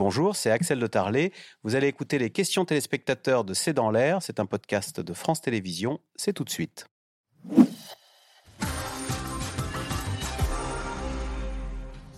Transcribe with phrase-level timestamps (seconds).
[0.00, 1.30] Bonjour, c'est Axel de Tarlet.
[1.62, 4.22] Vous allez écouter les questions téléspectateurs de C'est dans l'air.
[4.22, 6.00] C'est un podcast de France Télévisions.
[6.16, 6.86] C'est tout de suite.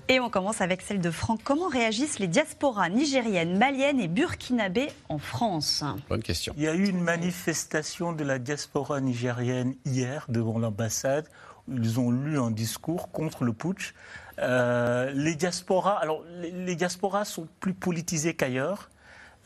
[0.06, 1.40] Et on commence avec celle de Franck.
[1.42, 5.82] Comment réagissent les diasporas nigériennes, maliennes et burkinabées en France?
[6.08, 6.54] Bonne question.
[6.56, 11.26] Il y a eu une manifestation de la diaspora nigérienne hier devant l'ambassade.
[11.68, 13.94] Ils ont lu un discours contre le putsch.
[14.38, 18.90] Euh, les diasporas, alors les, diasporas sont plus politisés qu'ailleurs.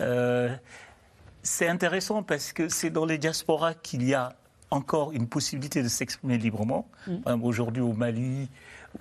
[0.01, 0.55] Euh,
[1.43, 4.34] c'est intéressant parce que c'est dans les diasporas qu'il y a
[4.71, 6.88] encore une possibilité de s'exprimer librement.
[7.07, 7.43] Mm.
[7.43, 8.48] Aujourd'hui au Mali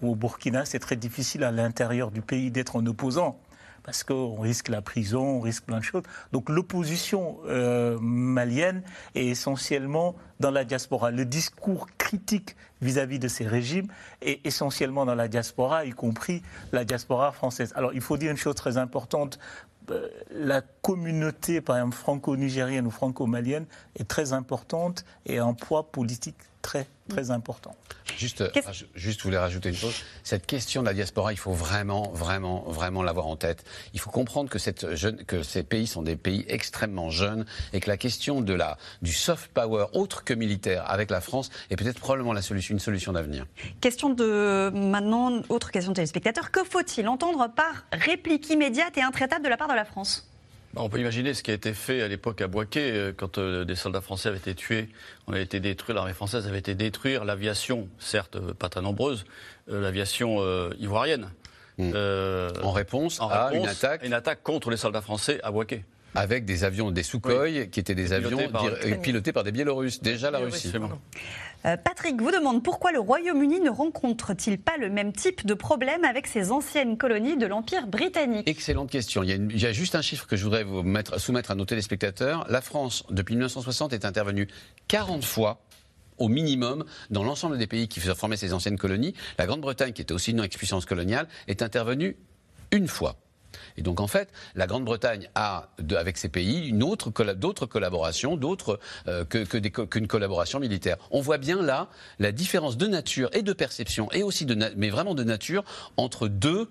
[0.01, 3.39] ou au Burkina, c'est très difficile à l'intérieur du pays d'être un opposant
[3.85, 6.01] parce qu'on risque la prison, on risque plein de choses.
[6.31, 8.81] Donc l'opposition euh, malienne
[9.13, 11.11] est essentiellement dans la diaspora.
[11.11, 13.87] Le discours critique vis-à-vis de ces régimes
[14.23, 17.73] est essentiellement dans la diaspora, y compris la diaspora française.
[17.75, 19.37] Alors il faut dire une chose très importante.
[19.91, 25.91] Euh, la communauté, par exemple, franco-nigérienne ou franco-malienne est très importante et a un poids
[25.91, 27.75] politique très, très important.
[28.17, 28.43] Juste,
[28.95, 29.95] juste, voulais rajouter une chose.
[30.23, 33.63] Cette question de la diaspora, il faut vraiment, vraiment, vraiment l'avoir en tête.
[33.93, 37.79] Il faut comprendre que, cette jeune, que ces pays sont des pays extrêmement jeunes et
[37.79, 41.75] que la question de la, du soft power, autre que militaire, avec la France, est
[41.75, 43.45] peut-être probablement la solution, une solution d'avenir.
[43.81, 46.51] Question de maintenant, autre question de téléspectateurs.
[46.51, 50.29] Que faut-il entendre par réplique immédiate et intraitable de la part de la France?
[50.75, 53.65] On peut imaginer ce qui a été fait à l'époque à Boaké, euh, quand euh,
[53.65, 54.89] des soldats français avaient été tués,
[55.27, 59.25] on a été détruit, l'armée française avait été détruire l'aviation, certes euh, pas très nombreuse,
[59.67, 60.41] l'aviation
[60.77, 61.29] ivoirienne.
[61.77, 61.91] Hmm.
[62.63, 64.05] en réponse à une attaque.
[64.05, 65.83] Une attaque contre les soldats français à Boaké.
[66.15, 68.39] Avec des avions, des Sukhoi, qui étaient des avions
[69.01, 70.71] pilotés par, des Biélorusses, déjà la Russie.
[71.65, 76.03] Euh, Patrick vous demande pourquoi le Royaume-Uni ne rencontre-t-il pas le même type de problème
[76.03, 78.47] avec ses anciennes colonies de l'Empire britannique?
[78.47, 79.23] Excellente question.
[79.23, 82.45] Il y, a juste un chiffre que je voudrais vous mettre, soumettre à nos téléspectateurs.
[82.49, 84.47] La France, depuis 1960, est intervenue
[84.89, 85.59] 40 fois
[86.19, 89.15] au minimum dans l'ensemble des pays qui formaient ces anciennes colonies.
[89.39, 92.15] La Grande-Bretagne, qui était aussi une ex-puissance coloniale, est intervenue
[92.71, 93.17] une fois.
[93.77, 100.07] Et donc en fait, la Grande-Bretagne a, avec ces pays, d'autres collaborations, d'autres euh, qu'une
[100.07, 100.97] collaboration militaire.
[101.11, 101.89] On voit bien là
[102.19, 105.63] la différence de nature et de perception, et aussi de, mais vraiment de nature,
[105.97, 106.69] entre deux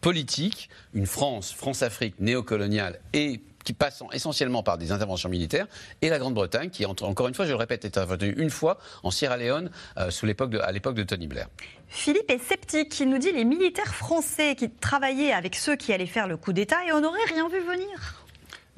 [0.00, 5.66] politiques, une France, France-Afrique néocoloniale et qui passent essentiellement par des interventions militaires,
[6.00, 9.10] et la Grande-Bretagne, qui, encore une fois, je le répète, est intervenue une fois en
[9.10, 11.48] Sierra Leone euh, sous l'époque à l'époque de Tony Blair.
[11.86, 12.98] Philippe est sceptique.
[12.98, 16.54] Il nous dit les militaires français qui travaillaient avec ceux qui allaient faire le coup
[16.54, 18.24] d'État et on n'aurait rien vu venir.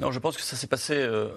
[0.01, 0.95] Non, je pense que ça s'est passé.
[0.95, 1.29] Euh,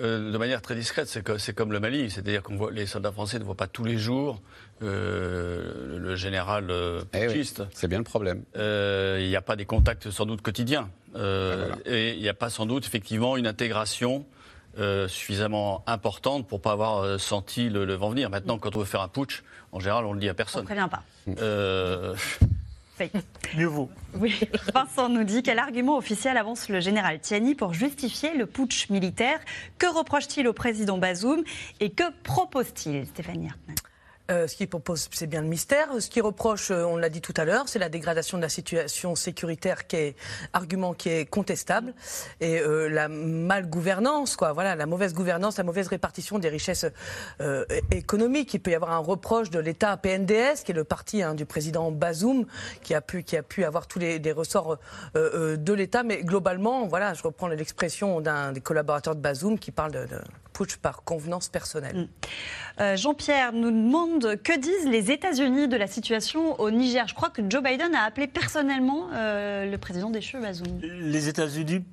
[0.00, 3.38] euh, de manière très discrète, c'est comme le Mali, c'est-à-dire qu'on voit les soldats français
[3.38, 4.40] ne voient pas tous les jours
[4.80, 7.42] le général euh, eh
[7.72, 8.44] c'est bien le problème.
[8.54, 10.88] Il n'y a pas des contacts sans doute quotidiens.
[11.16, 14.26] Euh, et il n'y a pas sans doute effectivement une intégration
[14.78, 18.30] euh, suffisamment importante pour pas avoir euh, senti le, vent venir.
[18.30, 19.42] Maintenant, quand on veut faire un putsch,
[19.72, 20.62] en général, on le dit à personne.
[20.62, 21.02] On prévient pas.
[23.56, 23.90] Mieux vaut.
[24.14, 24.38] Oui.
[24.74, 29.40] Vincent nous dit quel argument officiel avance le général Tiani pour justifier le putsch militaire?
[29.78, 31.42] Que reproche-t-il au président Bazoum?
[31.80, 33.50] Et que propose-t-il, Stéphanie
[34.30, 35.88] euh, ce qu'il propose, c'est bien le mystère.
[35.98, 38.50] Ce qu'il reproche, euh, on l'a dit tout à l'heure, c'est la dégradation de la
[38.50, 40.16] situation sécuritaire qui est
[40.52, 41.94] argument qui est contestable
[42.40, 44.52] et euh, la malgouvernance, quoi.
[44.52, 46.84] Voilà, la mauvaise gouvernance, la mauvaise répartition des richesses
[47.90, 48.52] économiques.
[48.52, 51.46] Il peut y avoir un reproche de l'État PNDS, qui est le parti hein, du
[51.46, 52.44] président Bazoum,
[52.82, 54.78] qui a pu qui a pu avoir tous les, ressorts
[55.14, 56.02] de l'État.
[56.02, 60.20] Mais globalement, voilà, je reprends l'expression d'un des collaborateurs de Bazoum qui parle de, de
[60.58, 62.08] putsch par convenance personnelle.
[62.78, 62.96] Mm.
[62.96, 67.06] Jean-Pierre nous demande que disent les États-Unis de la situation au Niger?
[67.06, 70.80] Je crois que Joe Biden a appelé personnellement euh, le président des Cheveux, Bazoum.
[70.82, 71.84] Les États-Unis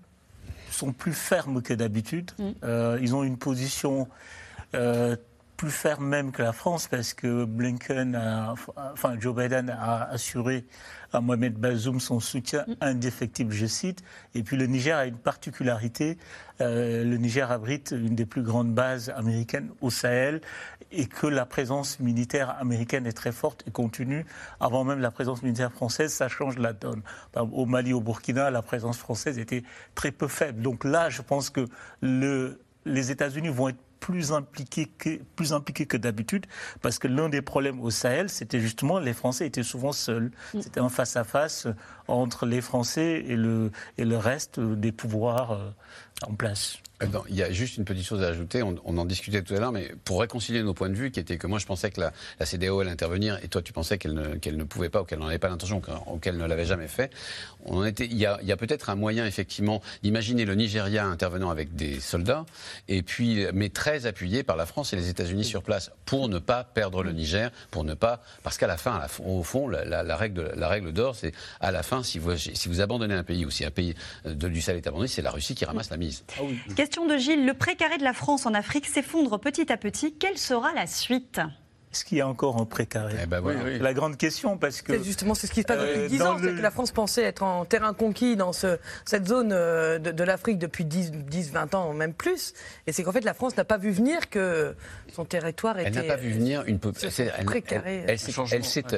[0.71, 2.31] sont plus fermes que d'habitude.
[2.37, 2.43] Mm.
[2.63, 4.07] Euh, ils ont une position
[4.73, 5.15] euh,
[5.57, 8.15] plus ferme même que la France parce que Blinken,
[8.93, 10.65] enfin Joe Biden a assuré
[11.13, 12.73] à Mohamed Bazoum son soutien mm.
[12.81, 14.03] indéfectible, je cite.
[14.33, 16.17] Et puis le Niger a une particularité.
[16.61, 20.41] Euh, le Niger abrite une des plus grandes bases américaines au Sahel
[20.91, 24.25] et que la présence militaire américaine est très forte et continue.
[24.59, 27.01] Avant même la présence militaire française, ça change la donne.
[27.35, 29.63] Au Mali, au Burkina, la présence française était
[29.95, 30.61] très peu faible.
[30.61, 31.67] Donc là, je pense que
[32.01, 36.45] le, les États-Unis vont être plus impliqués que, plus impliqués que d'habitude,
[36.83, 40.29] parce que l'un des problèmes au Sahel, c'était justement les Français étaient souvent seuls.
[40.53, 40.61] Mm.
[40.61, 41.67] C'était un face-à-face
[42.07, 45.71] entre les Français et le, et le reste des pouvoirs euh,
[46.21, 46.77] en place.
[47.29, 49.71] Il y a juste une petite chose à ajouter, on, en discutait tout à l'heure,
[49.71, 52.13] mais pour réconcilier nos points de vue, qui était que moi je pensais que la,
[52.39, 55.27] la CDO allait intervenir, et toi tu pensais qu'elle ne, pouvait pas, ou qu'elle n'en
[55.27, 57.11] avait pas l'intention, ou qu'elle ne l'avait jamais fait.
[57.65, 61.99] On était, il y a, peut-être un moyen effectivement d'imaginer le Nigeria intervenant avec des
[61.99, 62.45] soldats,
[62.87, 66.39] et puis mais très appuyé par la France et les États-Unis sur place, pour ne
[66.39, 70.15] pas perdre le Niger, pour ne pas, parce qu'à la fin, au fond, la, la,
[70.15, 73.45] règle, la règle d'or, c'est à la fin, si vous, si vous abandonnez un pays
[73.45, 75.97] ou si un pays de, du Sahel est abandonné, c'est la Russie qui ramasse la
[75.97, 76.23] mise.
[76.37, 76.59] Ah oui.
[77.03, 80.17] De Gilles, le précaré de la France en Afrique s'effondre petit à petit.
[80.17, 81.41] Quelle sera la suite?
[81.95, 83.41] Est-ce qu'il y a encore un précaré eh ben
[83.79, 84.97] La grande question, parce que...
[84.97, 86.37] C'est justement ce qui se passe depuis 10 euh, ans.
[86.41, 90.23] C'est que la France pensait être en terrain conquis dans ce, cette zone euh, de,
[90.25, 92.53] l'Afrique depuis 10, 10, 20 ans, même plus.
[92.85, 94.75] Et c'est qu'en fait, la France n'a pas vu venir que
[95.13, 95.87] son territoire était...
[95.87, 96.79] Elle n'a pas vu venir une...
[96.79, 98.03] précaré.
[98.07, 98.17] Elle,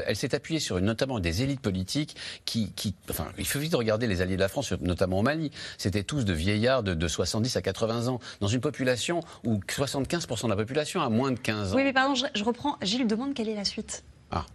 [0.08, 2.16] elle s'est appuyée sur une, notamment des élites politiques
[2.46, 2.96] qui, qui...
[3.12, 5.52] Enfin, il faut vite regarder les alliés de la France, notamment au Mali.
[5.78, 10.46] C'était tous de vieillards de, de, 70 à 80 ans, dans une population où 75%
[10.46, 11.76] de la population a moins de 15 ans.
[11.76, 14.04] Oui, mais pardon, je reprends Gilles demande quelle est la suite.
[14.32, 14.46] Ah.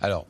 [0.00, 0.26] Alors,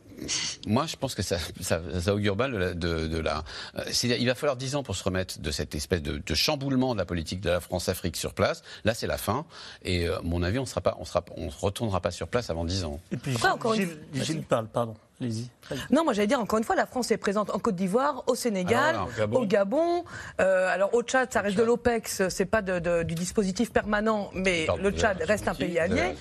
[0.66, 3.44] moi, je pense que ça, ça, ça augure mal de, de, la.
[3.76, 6.94] Euh, il va falloir dix ans pour se remettre de cette espèce de, de chamboulement
[6.94, 8.62] de la politique de la France-Afrique sur place.
[8.84, 9.44] Là, c'est la fin.
[9.82, 12.64] Et euh, mon avis, on sera pas, on sera, on retournera pas sur place avant
[12.64, 13.00] dix ans.
[13.10, 13.37] Et puis,
[13.75, 14.94] Gilles, Gilles, parle, pardon.
[15.21, 15.49] Allez-y.
[15.91, 18.35] Non, moi j'allais dire encore une fois, la France est présente en Côte d'Ivoire, au
[18.35, 20.05] Sénégal, ah, au Gabon.
[20.41, 24.67] Euh, alors au Tchad, ça reste de l'OPEX, c'est pas de, du dispositif permanent, mais
[24.81, 26.15] le Tchad reste un pays allié.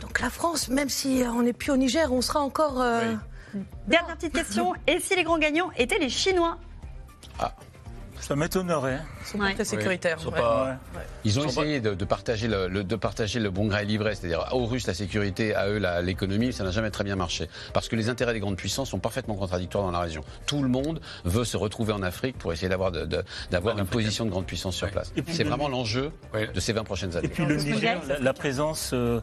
[0.00, 2.80] Donc la France, même si on n'est plus au Niger, on sera encore.
[2.80, 3.14] Euh...
[3.86, 4.74] Dernière petite question.
[4.88, 6.58] Et si les grands gagnants étaient les Chinois?
[7.38, 7.54] Ah.
[8.20, 9.00] Ça m'étonnerait.
[9.22, 10.18] Ils sont très sécuritaires.
[11.24, 14.86] Ils, ont essayé de, partager le, de partager le bon gré livré, c'est-à-dire aux Russes
[14.86, 17.48] la sécurité, à eux l'économie, ça n'a jamais très bien marché.
[17.72, 20.24] Parce que les intérêts des grandes puissances sont parfaitement contradictoires dans la région.
[20.46, 22.92] Tout le monde veut se retrouver en Afrique pour essayer d'avoir
[23.50, 25.12] d'avoir une position de grande puissance sur place.
[25.28, 27.26] C'est vraiment l'enjeu de ces 20 prochaines années.
[27.26, 29.20] Et puis le Niger, la, présence, euh,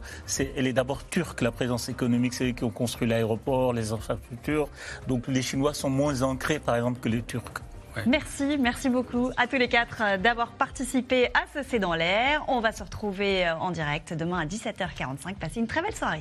[0.56, 2.34] elle est d'abord turque, la présence économique.
[2.34, 4.68] C'est eux qui ont construit l'aéroport, les infrastructures.
[5.08, 7.62] Donc les Chinois sont moins ancrés, par exemple, que les Turcs.
[8.06, 12.44] Merci, merci beaucoup à tous les quatre euh, d'avoir participé à ce C'est dans l'air.
[12.48, 15.36] On va se retrouver euh, en direct demain à 17h45.
[15.36, 16.20] Passez une très belle soirée.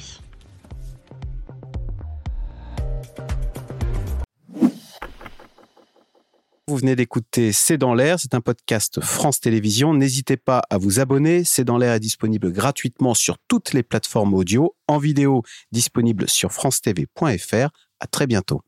[6.68, 9.94] Vous venez d'écouter C'est dans l'air, c'est un podcast France Télévisions.
[9.94, 11.44] N'hésitez pas à vous abonner.
[11.44, 16.54] C'est dans l'air est disponible gratuitement sur toutes les plateformes audio, en vidéo disponible sur
[16.54, 17.70] francetv.fr.
[18.00, 18.62] À très bientôt.